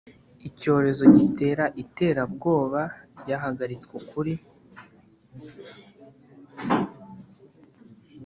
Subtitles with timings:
[0.47, 2.81] icyerekezo gitera iterabwoba
[3.19, 4.33] ryahagaritswe ukuri.